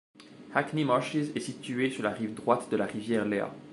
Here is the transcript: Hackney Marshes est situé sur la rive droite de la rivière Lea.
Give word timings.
Hackney 0.55 0.83
Marshes 0.83 1.29
est 1.35 1.39
situé 1.39 1.91
sur 1.91 2.01
la 2.01 2.09
rive 2.09 2.33
droite 2.33 2.71
de 2.71 2.75
la 2.75 2.87
rivière 2.87 3.23
Lea. 3.23 3.51